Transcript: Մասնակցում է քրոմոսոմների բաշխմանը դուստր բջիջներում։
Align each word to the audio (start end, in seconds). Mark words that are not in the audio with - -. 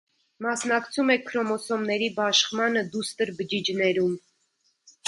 Մասնակցում 0.45 1.11
է 1.15 1.17
քրոմոսոմների 1.27 2.09
բաշխմանը 2.17 2.85
դուստր 2.97 3.35
բջիջներում։ 3.43 4.19